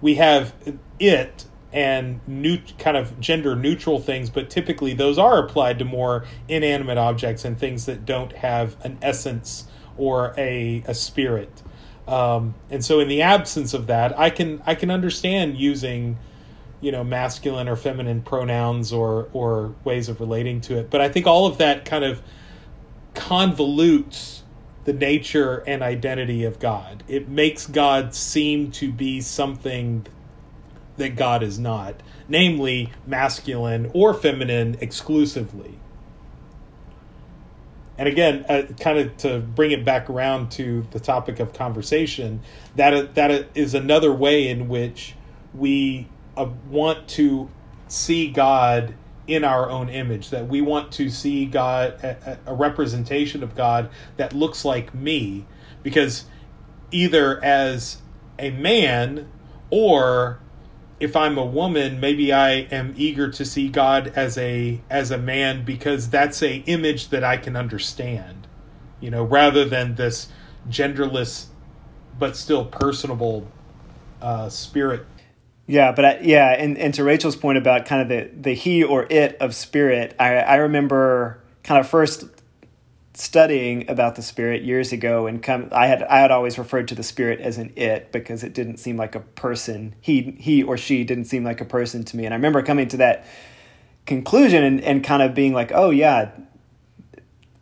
[0.00, 0.54] We have
[0.98, 6.24] it and new kind of gender neutral things, but typically those are applied to more
[6.48, 11.62] inanimate objects and things that don't have an essence or a a spirit.
[12.08, 16.18] Um, and so, in the absence of that, I can I can understand using,
[16.80, 20.90] you know, masculine or feminine pronouns or or ways of relating to it.
[20.90, 22.20] But I think all of that kind of
[23.14, 24.39] convolutes
[24.90, 27.04] the nature and identity of God.
[27.06, 30.04] It makes God seem to be something
[30.96, 31.94] that God is not,
[32.28, 35.78] namely masculine or feminine exclusively.
[37.98, 42.40] And again, uh, kind of to bring it back around to the topic of conversation,
[42.74, 45.14] that that is another way in which
[45.54, 47.48] we uh, want to
[47.86, 48.94] see God
[49.30, 50.30] in our own image.
[50.30, 55.46] That we want to see God a, a representation of God that looks like me,
[55.82, 56.24] because
[56.90, 57.98] either as
[58.38, 59.30] a man
[59.70, 60.40] or
[60.98, 65.18] if I'm a woman, maybe I am eager to see God as a as a
[65.18, 68.46] man because that's a image that I can understand,
[69.00, 70.28] you know, rather than this
[70.68, 71.46] genderless
[72.18, 73.48] but still personable
[74.20, 75.06] uh, spirit.
[75.70, 78.82] Yeah, but I, yeah, and, and to Rachel's point about kind of the the he
[78.82, 82.24] or it of spirit, I I remember kind of first
[83.14, 86.96] studying about the spirit years ago and come I had I had always referred to
[86.96, 89.94] the spirit as an it because it didn't seem like a person.
[90.00, 92.24] He he or she didn't seem like a person to me.
[92.24, 93.24] And I remember coming to that
[94.06, 96.32] conclusion and, and kind of being like oh yeah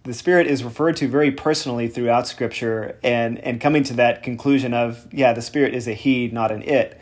[0.04, 4.72] the spirit is referred to very personally throughout scripture and and coming to that conclusion
[4.72, 6.98] of yeah the spirit is a he not an it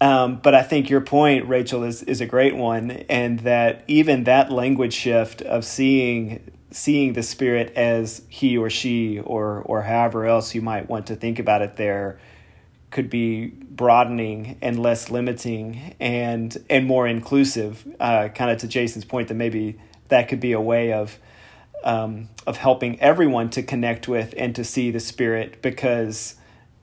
[0.00, 4.24] um, but I think your point, Rachel, is is a great one, and that even
[4.24, 10.26] that language shift of seeing seeing the spirit as he or she or or however
[10.26, 12.18] else you might want to think about it there
[12.90, 19.04] could be broadening and less limiting and and more inclusive uh, kind of to jason's
[19.04, 19.78] point that maybe
[20.08, 21.18] that could be a way of
[21.84, 26.34] um, of helping everyone to connect with and to see the spirit because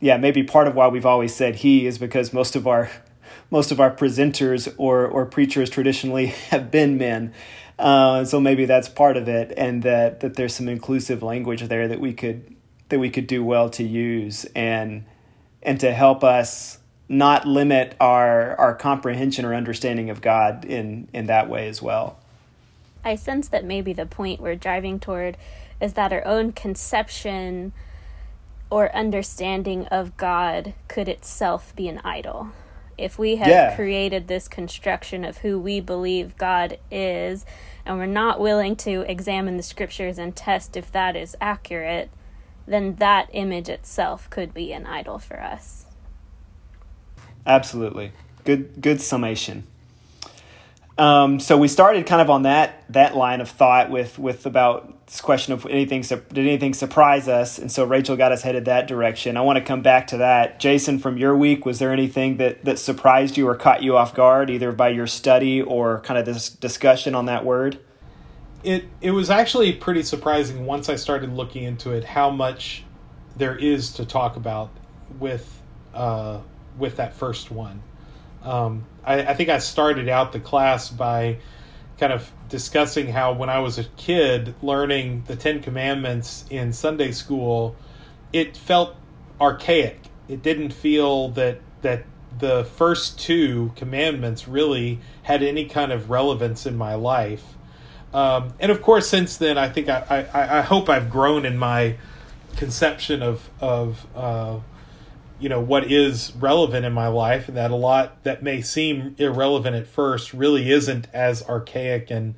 [0.04, 2.90] yeah maybe part of why we've always said he is because most of our
[3.50, 7.34] most of our presenters or or preachers traditionally have been men
[7.80, 11.88] uh, so maybe that's part of it, and that that there's some inclusive language there
[11.88, 12.56] that we could
[12.90, 15.06] that we could do well to use and
[15.62, 21.26] and to help us not limit our our comprehension or understanding of God in in
[21.28, 22.20] that way as well.
[23.04, 25.36] I sense that maybe the point we're driving toward
[25.82, 27.74] is that our own conception
[28.74, 32.50] or understanding of God could itself be an idol
[32.98, 33.76] if we have yeah.
[33.76, 37.46] created this construction of who we believe God is,
[37.86, 42.10] and we're not willing to examine the scriptures and test if that is accurate,
[42.66, 45.86] then that image itself could be an idol for us.
[47.46, 48.12] Absolutely.
[48.44, 49.68] Good good summation.
[50.98, 55.08] Um, so we started kind of on that that line of thought with with about
[55.08, 58.88] this question of anything did anything surprise us, and so Rachel got us headed that
[58.88, 59.36] direction.
[59.36, 60.60] I want to come back to that.
[60.60, 64.14] Jason, from your week, was there anything that that surprised you or caught you off
[64.14, 67.80] guard, either by your study or kind of this discussion on that word?
[68.64, 72.84] It it was actually pretty surprising once I started looking into it how much
[73.36, 74.70] there is to talk about
[75.20, 75.60] with
[75.96, 76.40] uh,
[76.78, 77.82] with that first one.
[78.44, 81.38] Um, I, I, think I started out the class by
[81.98, 87.12] kind of discussing how when I was a kid learning the Ten Commandments in Sunday
[87.12, 87.76] school,
[88.34, 88.96] it felt
[89.40, 90.02] archaic.
[90.28, 92.06] It didn't feel that that
[92.40, 97.44] the first two commandments really had any kind of relevance in my life.
[98.14, 101.58] Um, and of course, since then, I think I, I, I, hope I've grown in
[101.58, 101.96] my
[102.58, 104.60] conception of of uh,
[105.44, 109.14] you know what is relevant in my life and that a lot that may seem
[109.18, 112.36] irrelevant at first really isn't as archaic and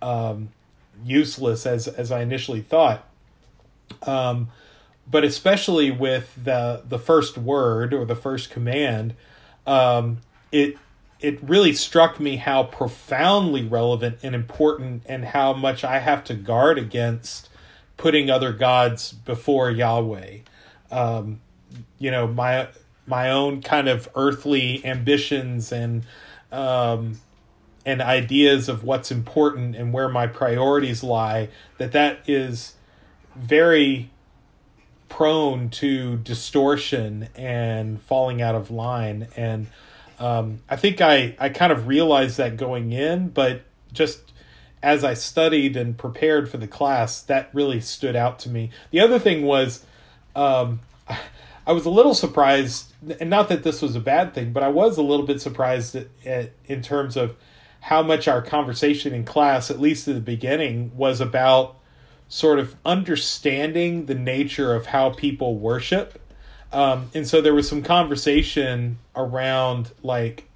[0.00, 0.48] um,
[1.04, 3.06] useless as as I initially thought.
[4.06, 4.48] Um,
[5.06, 9.12] but especially with the the first word or the first command,
[9.66, 10.78] um, it
[11.20, 16.34] it really struck me how profoundly relevant and important and how much I have to
[16.34, 17.50] guard against
[17.98, 20.38] putting other gods before Yahweh.
[20.90, 21.40] Um,
[21.98, 22.68] you know my
[23.06, 26.04] my own kind of earthly ambitions and
[26.52, 27.20] um,
[27.84, 31.48] and ideas of what's important and where my priorities lie
[31.78, 32.74] that that is
[33.36, 34.10] very
[35.08, 39.28] prone to distortion and falling out of line.
[39.36, 39.68] And
[40.18, 43.60] um, i think i i kind of realized that going in but
[43.92, 44.32] just
[44.82, 48.70] as i studied and prepared for the class that really stood out to me.
[48.90, 49.84] The other thing was
[50.34, 50.80] um,
[51.66, 54.68] I was a little surprised, and not that this was a bad thing, but I
[54.68, 57.34] was a little bit surprised at, at, in terms of
[57.80, 61.76] how much our conversation in class, at least at the beginning, was about
[62.28, 66.20] sort of understanding the nature of how people worship.
[66.72, 70.48] Um, and so there was some conversation around like,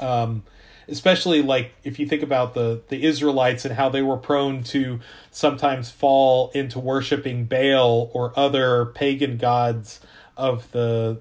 [0.00, 0.42] um,
[0.88, 5.00] especially like if you think about the the Israelites and how they were prone to
[5.30, 10.00] sometimes fall into worshiping Baal or other pagan gods
[10.36, 11.20] of the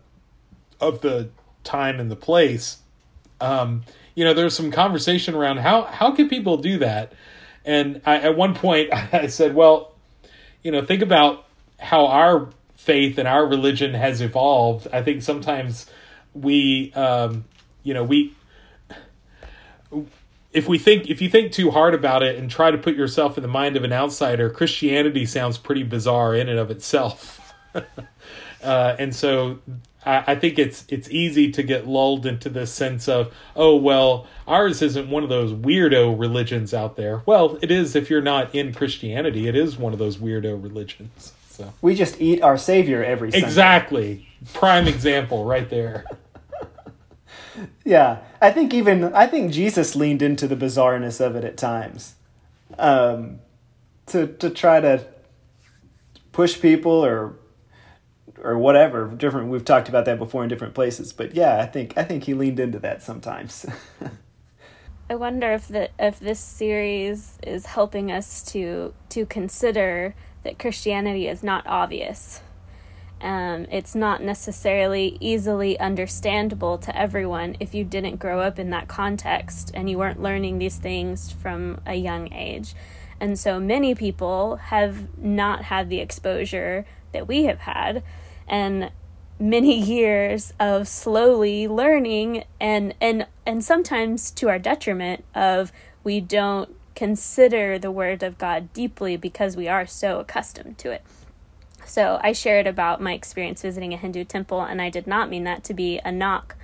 [0.80, 1.30] of the
[1.63, 2.78] time and the place
[3.39, 3.84] Um,
[4.15, 7.13] you know, there's some conversation around how how can people do that,
[7.65, 9.93] and I, at one point I said, well,
[10.63, 11.45] you know, think about
[11.80, 14.88] how our faith and our religion has evolved.
[14.91, 15.86] I think sometimes
[16.34, 17.45] we, um,
[17.84, 18.34] you know, we
[20.53, 23.38] if we think if you think too hard about it and try to put yourself
[23.38, 27.53] in the mind of an outsider, Christianity sounds pretty bizarre in and of itself.
[28.63, 29.59] uh, and so
[30.05, 34.25] I, I, think it's it's easy to get lulled into this sense of oh well
[34.47, 37.21] ours isn't one of those weirdo religions out there.
[37.25, 39.47] Well, it is if you're not in Christianity.
[39.47, 41.33] It is one of those weirdo religions.
[41.49, 43.45] So we just eat our Savior every Sunday.
[43.45, 46.05] exactly prime example right there.
[47.83, 52.15] yeah, I think even I think Jesus leaned into the bizarreness of it at times,
[52.77, 53.39] um,
[54.07, 55.05] to to try to
[56.31, 57.35] push people or
[58.41, 59.49] or whatever different.
[59.49, 62.33] We've talked about that before in different places, but yeah, I think I think he
[62.33, 63.65] leaned into that sometimes.
[65.09, 71.27] I wonder if the if this series is helping us to to consider that Christianity
[71.27, 72.41] is not obvious
[73.22, 78.88] um, it's not necessarily easily understandable to everyone if you didn't grow up in that
[78.88, 82.76] context and you weren't learning these things from a young age.
[83.20, 88.03] And so many people have not had the exposure that we have had,
[88.47, 88.91] and
[89.39, 95.72] many years of slowly learning and and and sometimes to our detriment of
[96.03, 101.03] we don't consider the word of God deeply because we are so accustomed to it.
[101.88, 105.45] So I shared about my experience visiting a Hindu temple, and I did not mean
[105.45, 106.55] that to be a knock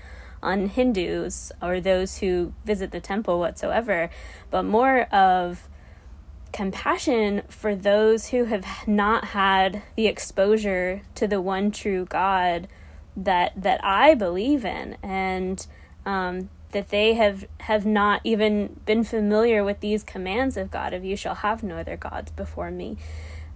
[0.44, 4.10] on Hindus or those who visit the temple whatsoever,
[4.52, 5.70] but more of
[6.52, 12.68] compassion for those who have not had the exposure to the one true God
[13.16, 15.66] that that I believe in, and
[16.06, 21.06] um, that they have have not even been familiar with these commands of God of
[21.06, 22.98] you shall have no other gods before me.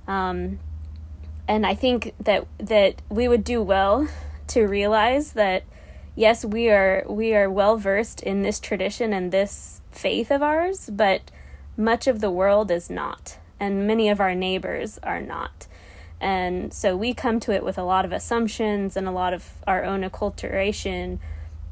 [0.08, 0.60] Um,
[1.48, 4.08] and I think that that we would do well
[4.48, 5.64] to realize that
[6.16, 10.90] yes, we are we are well versed in this tradition and this faith of ours,
[10.92, 11.32] but
[11.78, 15.68] much of the world is not, and many of our neighbors are not.
[16.20, 19.54] And so we come to it with a lot of assumptions and a lot of
[19.68, 21.20] our own acculturation,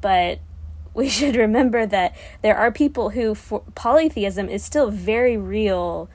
[0.01, 0.39] but
[0.93, 3.35] we should remember that there are people who
[3.75, 6.09] polytheism is still very real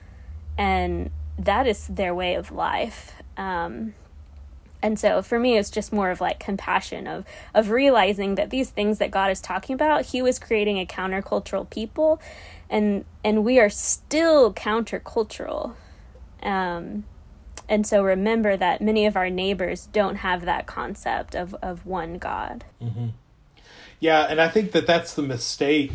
[0.57, 3.93] and that is their way of life um,
[4.81, 8.69] and so for me, it's just more of like compassion of of realizing that these
[8.69, 12.21] things that God is talking about, He was creating a countercultural people,
[12.69, 15.75] and and we are still countercultural.
[16.41, 17.05] Um,
[17.69, 22.17] and so remember that many of our neighbors don't have that concept of of one
[22.17, 22.65] God.
[22.81, 23.09] Mm-hmm.
[23.99, 25.91] Yeah, and I think that that's the mistake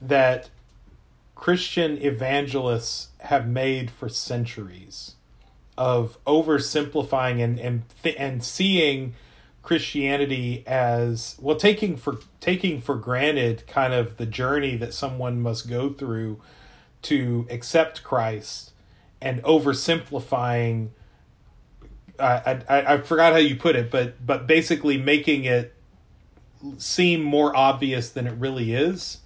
[0.00, 0.48] that
[1.34, 5.16] Christian evangelists have made for centuries
[5.76, 7.82] of oversimplifying and and
[8.16, 9.14] and seeing
[9.62, 15.68] Christianity as well taking for taking for granted kind of the journey that someone must
[15.68, 16.40] go through
[17.02, 18.72] to accept Christ
[19.20, 20.90] and oversimplifying
[22.18, 25.74] I, I I forgot how you put it but but basically making it
[26.78, 29.18] seem more obvious than it really is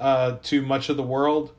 [0.00, 1.52] uh, to much of the world.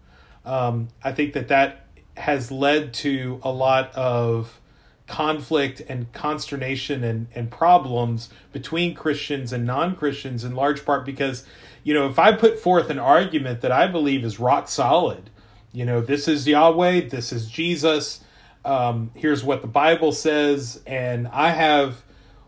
[0.45, 1.85] Um, I think that that
[2.19, 4.59] has led to a lot of
[5.07, 11.45] conflict and consternation and, and problems between Christians and non Christians, in large part because,
[11.83, 15.29] you know, if I put forth an argument that I believe is rock solid,
[15.71, 18.21] you know, this is Yahweh, this is Jesus,
[18.65, 22.03] um, here's what the Bible says, and I have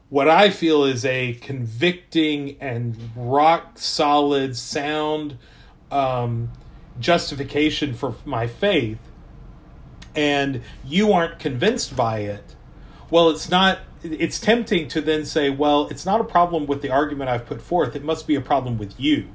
[0.09, 5.37] what I feel is a convicting and rock solid, sound
[5.89, 6.51] um,
[6.99, 8.99] justification for my faith
[10.15, 12.55] and you aren't convinced by it,
[13.09, 13.79] well, it's not.
[14.03, 17.61] It's tempting to then say, well, it's not a problem with the argument I've put
[17.61, 17.95] forth.
[17.95, 19.27] It must be a problem with you.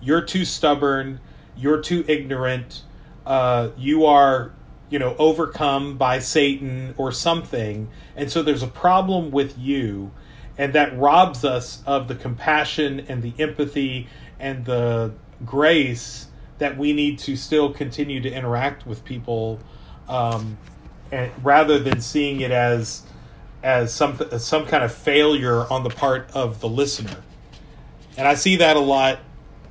[0.00, 1.20] You're too stubborn.
[1.54, 2.84] You're too ignorant.
[3.26, 4.52] Uh, you are,
[4.88, 7.90] you know, overcome by Satan or something.
[8.16, 10.12] And so there's a problem with you.
[10.56, 14.08] And that robs us of the compassion and the empathy
[14.40, 15.12] and the
[15.44, 19.60] grace that we need to still continue to interact with people
[20.08, 20.58] um,
[21.10, 23.02] and rather than seeing it as
[23.62, 27.16] as some as some kind of failure on the part of the listener.
[28.16, 29.20] And I see that a lot,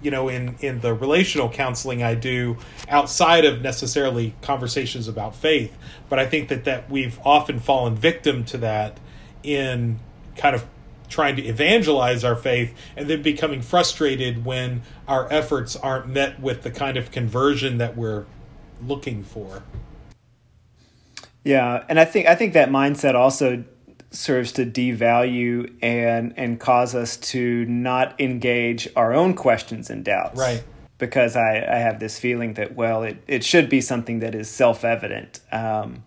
[0.02, 2.58] you know, in in the relational counseling I do
[2.90, 5.76] outside of necessarily conversations about faith.
[6.10, 9.00] But I think that that we've often fallen victim to that
[9.44, 10.00] in
[10.36, 10.66] kind of
[11.10, 16.64] trying to evangelize our faith and then becoming frustrated when our efforts aren't met with
[16.64, 18.26] the kind of conversion that we're
[18.86, 19.64] looking for.
[21.48, 23.64] Yeah, and I think I think that mindset also
[24.12, 30.38] serves to devalue and and cause us to not engage our own questions and doubts.
[30.38, 30.62] Right.
[30.98, 34.50] Because I, I have this feeling that well it, it should be something that is
[34.50, 35.40] self evident.
[35.50, 36.04] Um,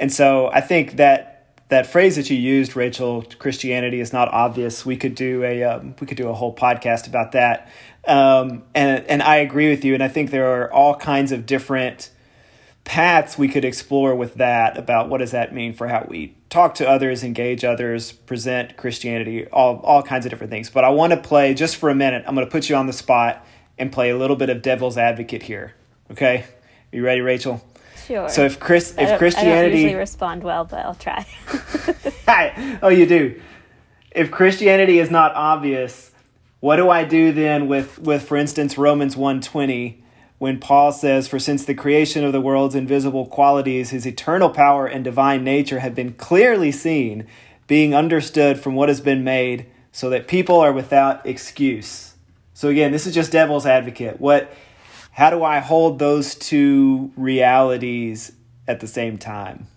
[0.00, 1.32] and so I think that
[1.68, 4.84] that phrase that you used, Rachel, Christianity is not obvious.
[4.84, 7.70] We could do a um, we could do a whole podcast about that.
[8.04, 9.94] Um, and and I agree with you.
[9.94, 12.10] And I think there are all kinds of different
[12.86, 16.76] paths we could explore with that about what does that mean for how we talk
[16.76, 20.70] to others, engage others, present Christianity, all all kinds of different things.
[20.70, 22.24] But I want to play just for a minute.
[22.26, 23.44] I'm going to put you on the spot
[23.76, 25.74] and play a little bit of devil's advocate here.
[26.12, 26.46] Okay,
[26.92, 27.62] you ready, Rachel?
[28.06, 28.28] Sure.
[28.28, 31.26] So if Chris, I if Christianity, I don't usually respond well, but I'll try.
[32.26, 32.78] Hi.
[32.82, 33.40] oh, you do.
[34.12, 36.12] If Christianity is not obvious,
[36.60, 40.02] what do I do then with, with for instance, Romans 120,
[40.38, 44.86] when Paul says, For since the creation of the world's invisible qualities, his eternal power
[44.86, 47.26] and divine nature have been clearly seen,
[47.66, 52.14] being understood from what has been made, so that people are without excuse.
[52.54, 54.20] So again, this is just devil's advocate.
[54.20, 54.52] What
[55.12, 58.32] how do I hold those two realities
[58.68, 59.68] at the same time?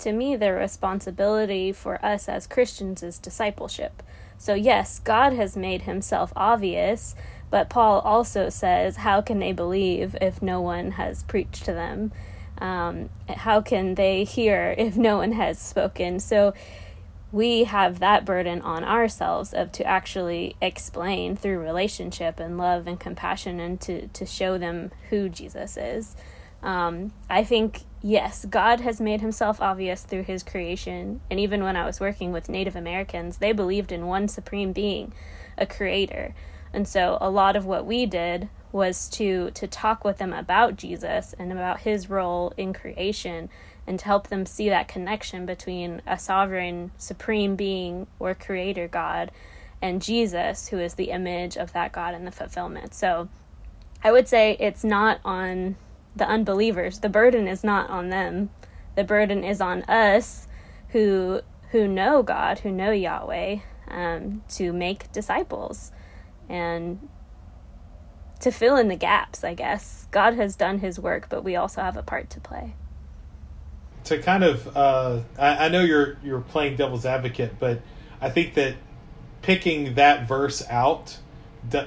[0.00, 4.02] to me, the responsibility for us as Christians is discipleship.
[4.38, 7.14] So, yes, God has made himself obvious,
[7.50, 12.12] but Paul also says, How can they believe if no one has preached to them?
[12.58, 16.20] Um, how can they hear if no one has spoken?
[16.20, 16.54] So,
[17.32, 22.98] we have that burden on ourselves of to actually explain through relationship and love and
[22.98, 26.16] compassion and to, to show them who Jesus is.
[26.62, 31.20] Um, I think, yes, God has made himself obvious through his creation.
[31.30, 35.12] And even when I was working with Native Americans, they believed in one supreme being,
[35.56, 36.34] a creator.
[36.72, 40.76] And so a lot of what we did was to to talk with them about
[40.76, 43.48] Jesus and about his role in creation
[43.86, 49.32] and to help them see that connection between a sovereign supreme being or creator God
[49.82, 52.94] and Jesus who is the image of that God and the fulfillment.
[52.94, 53.28] So
[54.04, 55.76] I would say it's not on
[56.14, 57.00] the unbelievers.
[57.00, 58.50] The burden is not on them.
[58.94, 60.46] The burden is on us
[60.90, 61.40] who
[61.70, 63.58] who know God, who know Yahweh,
[63.88, 65.92] um, to make disciples
[66.50, 67.08] and
[68.40, 70.06] to fill in the gaps, I guess.
[70.10, 72.74] God has done his work, but we also have a part to play.
[74.04, 77.80] To kind of, uh, I, I know you're you're playing devil's advocate, but
[78.20, 78.76] I think that
[79.42, 81.18] picking that verse out,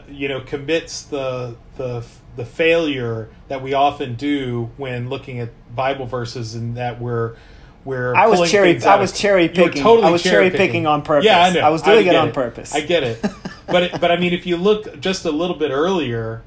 [0.08, 2.06] you know, commits the the
[2.36, 7.36] the failure that we often do when looking at Bible verses, and that we're
[7.84, 9.82] we're I was cherry I was cherry picking.
[9.82, 10.68] Totally I was cherry picking.
[10.68, 11.26] picking on purpose.
[11.26, 11.62] Yeah, I know.
[11.62, 12.34] I was doing I it on it.
[12.36, 12.76] purpose.
[12.76, 13.26] I get it.
[13.68, 16.44] but but I mean, if you look just a little bit earlier,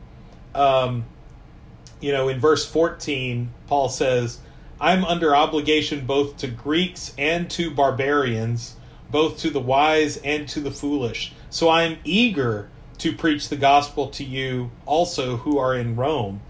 [0.54, 1.04] um,
[2.00, 4.38] you know, in verse fourteen, Paul says,
[4.80, 8.76] "I'm under obligation both to Greeks and to barbarians,
[9.10, 11.32] both to the wise and to the foolish.
[11.50, 16.40] So I'm eager to preach the gospel to you also who are in Rome."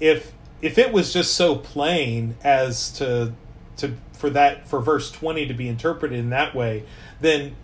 [0.00, 3.34] If if it was just so plain as to
[3.76, 6.84] to for that for verse 20 to be interpreted in that way
[7.20, 7.54] then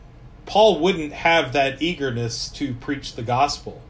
[0.50, 3.80] Paul wouldn't have that eagerness to preach the gospel.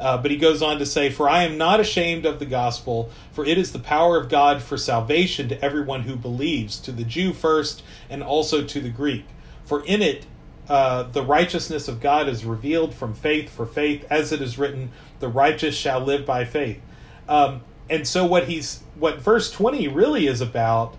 [0.00, 3.08] Uh, but he goes on to say, For I am not ashamed of the gospel,
[3.30, 7.04] for it is the power of God for salvation to everyone who believes, to the
[7.04, 9.26] Jew first, and also to the Greek.
[9.64, 10.26] For in it
[10.68, 14.90] uh, the righteousness of God is revealed from faith for faith, as it is written,
[15.20, 16.80] The righteous shall live by faith.
[17.28, 20.96] Um, and so what he's what verse 20 really is about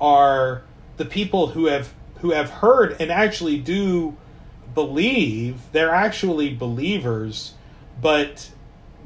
[0.00, 0.64] are
[0.96, 4.16] the people who have who have heard and actually do
[4.76, 7.54] believe they're actually believers,
[8.00, 8.50] but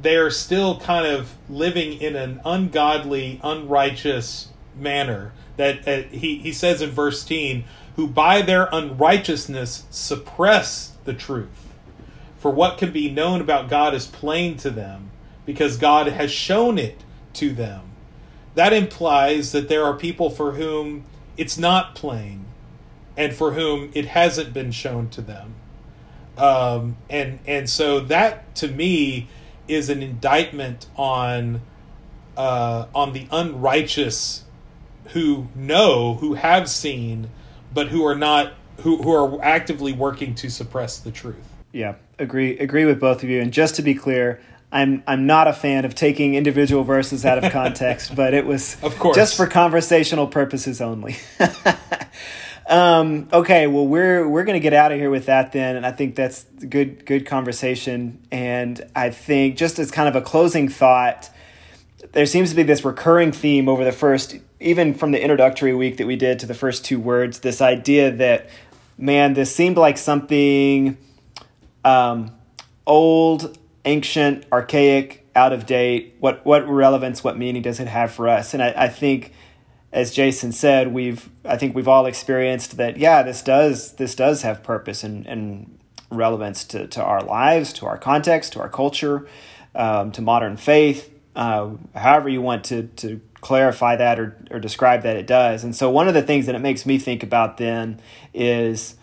[0.02, 5.32] they're still kind of living in an ungodly, unrighteous manner.
[5.56, 7.64] That uh, he, he says in verse 10
[7.96, 11.68] who by their unrighteousness suppress the truth.
[12.38, 15.10] For what can be known about God is plain to them,
[15.46, 17.02] because God has shown it
[17.34, 17.82] to them.
[18.54, 21.04] That implies that there are people for whom
[21.36, 22.46] it's not plain
[23.20, 25.54] and for whom it hasn't been shown to them.
[26.38, 29.28] Um, and and so that to me
[29.68, 31.60] is an indictment on
[32.34, 34.44] uh, on the unrighteous
[35.08, 37.28] who know, who have seen,
[37.74, 41.36] but who are not who who are actively working to suppress the truth.
[41.72, 43.42] Yeah, agree agree with both of you.
[43.42, 44.40] And just to be clear,
[44.72, 48.82] I'm I'm not a fan of taking individual verses out of context, but it was
[48.82, 51.18] of course just for conversational purposes only.
[52.70, 55.90] Um, okay, well we're we're gonna get out of here with that then, and I
[55.90, 58.20] think that's good good conversation.
[58.30, 61.30] And I think just as kind of a closing thought,
[62.12, 65.96] there seems to be this recurring theme over the first, even from the introductory week
[65.96, 68.48] that we did to the first two words, this idea that
[68.96, 70.96] man, this seemed like something
[71.84, 72.30] um,
[72.86, 76.14] old, ancient, archaic, out of date.
[76.20, 78.54] What what relevance, what meaning does it have for us?
[78.54, 79.32] And I, I think
[79.92, 82.96] as Jason said, we've I think we've all experienced that.
[82.96, 85.78] Yeah, this does this does have purpose and, and
[86.10, 89.26] relevance to, to our lives, to our context, to our culture,
[89.74, 91.12] um, to modern faith.
[91.34, 95.64] Uh, however you want to to clarify that or or describe that, it does.
[95.64, 98.00] And so one of the things that it makes me think about then
[98.32, 98.96] is.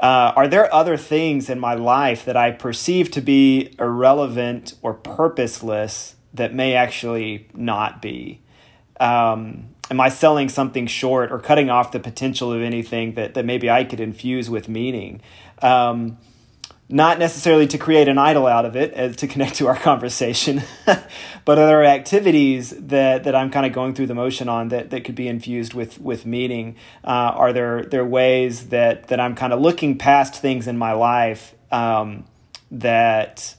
[0.00, 4.92] Uh, are there other things in my life that I perceive to be irrelevant or
[4.92, 8.42] purposeless that may actually not be?
[9.00, 13.44] Um, am I selling something short or cutting off the potential of anything that, that
[13.44, 15.20] maybe I could infuse with meaning?
[15.62, 16.18] Um,
[16.88, 20.62] not necessarily to create an idol out of it as to connect to our conversation,
[21.44, 25.04] but other activities that, that I'm kind of going through the motion on that, that
[25.04, 26.76] could be infused with, with meaning.
[27.02, 30.92] Uh, are there, there ways that, that I'm kind of looking past things in my
[30.92, 32.24] life um,
[32.70, 33.56] that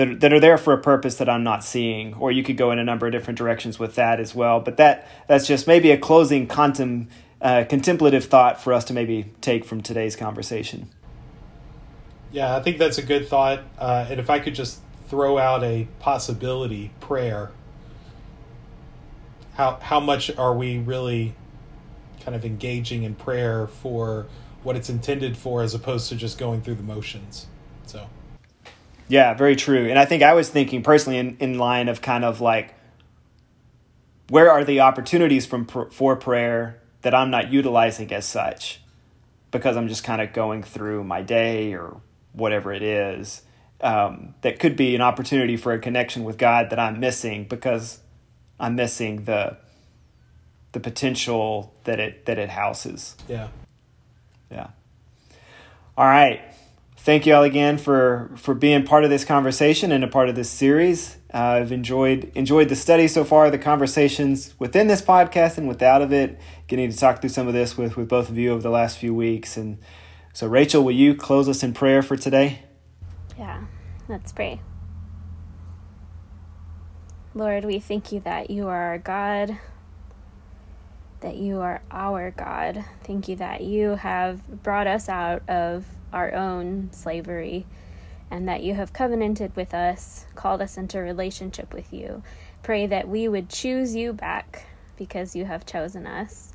[0.00, 2.70] that, that are there for a purpose that I'm not seeing, or you could go
[2.70, 4.58] in a number of different directions with that as well.
[4.58, 7.08] But that that's just maybe a closing contem,
[7.42, 10.88] uh, contemplative thought for us to maybe take from today's conversation.
[12.32, 13.60] Yeah, I think that's a good thought.
[13.78, 17.50] Uh, and if I could just throw out a possibility prayer,
[19.54, 21.34] how how much are we really
[22.22, 24.28] kind of engaging in prayer for
[24.62, 27.48] what it's intended for, as opposed to just going through the motions?
[27.84, 28.08] So.
[29.10, 29.88] Yeah, very true.
[29.88, 32.74] And I think I was thinking personally in, in line of kind of like,
[34.28, 38.80] where are the opportunities from for prayer that I'm not utilizing as such,
[39.50, 42.00] because I'm just kind of going through my day or
[42.34, 43.42] whatever it is.
[43.80, 47.98] Um, that could be an opportunity for a connection with God that I'm missing because
[48.60, 49.56] I'm missing the
[50.70, 53.16] the potential that it that it houses.
[53.26, 53.48] Yeah.
[54.52, 54.68] Yeah.
[55.96, 56.49] All right
[57.02, 60.34] thank you all again for for being part of this conversation and a part of
[60.34, 61.16] this series.
[61.32, 66.02] Uh, I've enjoyed enjoyed the study so far, the conversations within this podcast and without
[66.02, 66.38] of it.
[66.66, 68.98] Getting to talk through some of this with with both of you over the last
[68.98, 69.56] few weeks.
[69.56, 69.78] And
[70.32, 72.60] so, Rachel, will you close us in prayer for today?
[73.38, 73.64] Yeah,
[74.08, 74.60] let's pray.
[77.34, 79.56] Lord, we thank you that you are our God,
[81.20, 82.84] that you are our God.
[83.04, 87.66] Thank you that you have brought us out of our own slavery,
[88.30, 92.22] and that you have covenanted with us, called us into relationship with you.
[92.62, 96.52] Pray that we would choose you back because you have chosen us,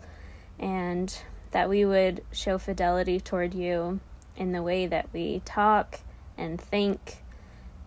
[0.59, 1.17] and
[1.51, 3.99] that we would show fidelity toward you
[4.35, 5.99] in the way that we talk
[6.37, 7.17] and think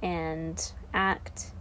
[0.02, 1.52] and act,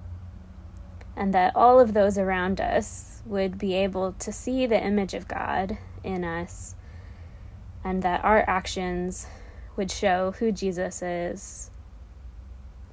[1.15, 5.27] and that all of those around us would be able to see the image of
[5.27, 6.75] God in us,
[7.83, 9.27] and that our actions
[9.77, 11.71] would show who Jesus is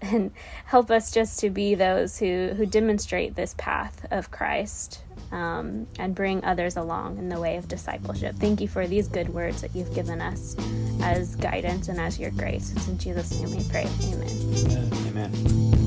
[0.01, 0.31] and
[0.67, 6.15] help us just to be those who, who demonstrate this path of Christ um, and
[6.15, 8.37] bring others along in the way of discipleship.
[8.37, 10.57] Thank you for these good words that you've given us
[11.03, 12.73] as guidance and as your grace.
[12.77, 13.89] It's in Jesus' name we pray.
[14.03, 14.29] Amen.
[14.67, 14.93] Amen.
[15.09, 15.84] Amen.